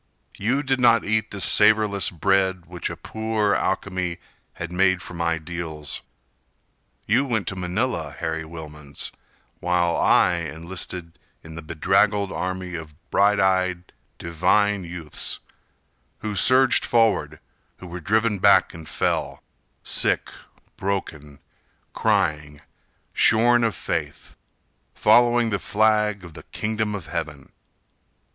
[0.39, 4.17] You did not eat the savorless bread Which a poor alchemy
[4.53, 6.01] had made from ideals.
[7.05, 9.11] You went to Manila, Harry Wilmans,
[9.59, 15.37] While I enlisted in the bedraggled army Of bright eyed, divine youths,
[16.21, 17.39] Who surged forward,
[17.77, 19.43] who were driven back and fell
[19.83, 20.31] Sick,
[20.77, 21.37] broken,
[21.93, 22.61] crying,
[23.13, 24.35] shorn of faith,
[24.95, 27.51] Following the flag of the Kingdom of Heaven.